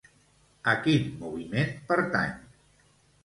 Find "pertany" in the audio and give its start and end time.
1.91-2.35